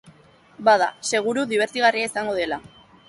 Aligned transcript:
Bada, 0.69 0.87
seguru 1.09 1.43
dibertigarria 1.53 2.11
izango 2.11 2.35
dela. 2.39 2.61